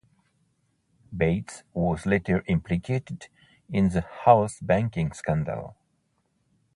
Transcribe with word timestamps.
Bates 1.15 1.61
was 1.75 2.07
later 2.07 2.43
implicated 2.47 3.27
in 3.69 3.89
the 3.89 4.01
House 4.01 4.59
banking 4.59 5.11
scandal. 5.11 5.75